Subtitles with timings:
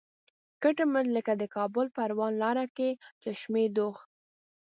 [0.63, 2.89] کټ مټ لکه د کابل پروان لاره کې
[3.23, 3.95] چشمه دوغ.